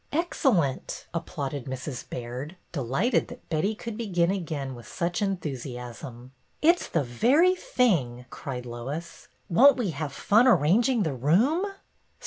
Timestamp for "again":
4.31-4.73